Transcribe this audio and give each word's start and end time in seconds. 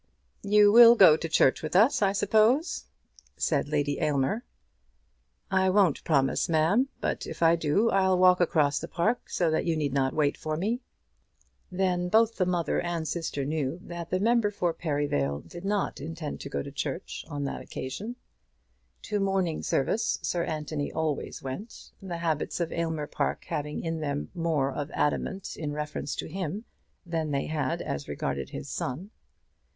"You 0.41 0.71
will 0.71 0.95
go 0.95 1.15
to 1.15 1.29
church 1.29 1.61
with 1.61 1.75
us, 1.75 2.01
I 2.01 2.11
suppose?" 2.13 2.85
said 3.37 3.67
Lady 3.67 3.99
Aylmer. 3.99 4.43
"I 5.51 5.69
won't 5.69 6.03
promise, 6.03 6.49
ma'am; 6.49 6.87
but 7.01 7.27
if 7.27 7.43
I 7.43 7.55
do, 7.55 7.91
I'll 7.91 8.17
walk 8.17 8.41
across 8.41 8.79
the 8.79 8.87
park, 8.87 9.29
so 9.29 9.51
that 9.51 9.65
you 9.65 9.77
need 9.77 9.93
not 9.93 10.15
wait 10.15 10.37
for 10.37 10.57
me." 10.57 10.81
Then 11.71 12.09
both 12.09 12.37
the 12.37 12.47
mother 12.47 12.81
and 12.81 13.07
sister 13.07 13.45
knew 13.45 13.79
that 13.83 14.09
the 14.09 14.19
member 14.19 14.49
for 14.49 14.73
Perivale 14.73 15.41
did 15.41 15.63
not 15.63 15.99
intend 16.01 16.39
to 16.39 16.49
go 16.49 16.63
to 16.63 16.71
church 16.71 17.23
on 17.29 17.43
that 17.43 17.61
occasion. 17.61 18.15
To 19.03 19.19
morning 19.19 19.61
service 19.61 20.17
Sir 20.23 20.43
Anthony 20.45 20.91
always 20.91 21.43
went, 21.43 21.91
the 22.01 22.17
habits 22.17 22.59
of 22.59 22.71
Aylmer 22.71 23.05
Park 23.05 23.45
having 23.45 23.83
in 23.83 23.99
them 23.99 24.31
more 24.33 24.71
of 24.73 24.89
adamant 24.95 25.55
in 25.57 25.73
reference 25.73 26.15
to 26.15 26.27
him 26.27 26.65
than 27.05 27.29
they 27.29 27.45
had 27.45 27.83
as 27.83 28.07
regarded 28.07 28.49
his 28.49 28.67
son. 28.67 29.11